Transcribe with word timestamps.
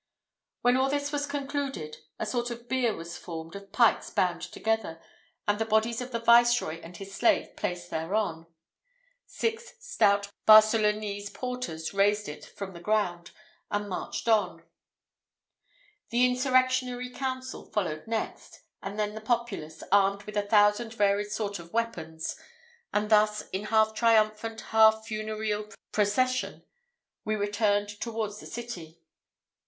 When 0.63 0.77
all 0.77 0.89
this 0.89 1.11
was 1.11 1.27
concluded, 1.27 1.97
a 2.17 2.25
sort 2.25 2.49
of 2.49 2.67
bier 2.67 2.95
was 2.95 3.19
formed 3.19 3.55
of 3.55 3.71
pikes 3.71 4.09
bound 4.09 4.41
together, 4.41 4.99
and 5.47 5.59
the 5.59 5.63
bodies 5.65 6.01
of 6.01 6.11
the 6.11 6.17
viceroy 6.17 6.81
and 6.81 6.97
his 6.97 7.13
slave 7.13 7.55
placed 7.55 7.91
thereon. 7.91 8.47
Six 9.27 9.75
stout 9.79 10.31
Barcelonese 10.47 11.29
porters 11.35 11.93
raised 11.93 12.27
it 12.27 12.43
from 12.43 12.73
the 12.73 12.79
ground 12.79 13.29
and 13.69 13.87
marched 13.87 14.27
on: 14.27 14.63
the 16.09 16.25
insurrectionary 16.25 17.11
council 17.11 17.65
followed 17.69 18.07
next; 18.07 18.61
and 18.81 18.97
then 18.97 19.13
the 19.13 19.21
populace, 19.21 19.83
armed 19.91 20.23
with 20.23 20.35
a 20.35 20.41
thousand 20.47 20.95
varied 20.95 21.29
sort 21.31 21.59
of 21.59 21.73
weapons; 21.73 22.35
and 22.91 23.11
thus, 23.11 23.47
in 23.51 23.65
half 23.65 23.93
triumphant, 23.93 24.61
half 24.61 25.05
funereal 25.05 25.69
procession, 25.91 26.63
we 27.23 27.35
returned 27.35 27.87
towards 27.89 28.39
the 28.39 28.47
city. 28.47 28.99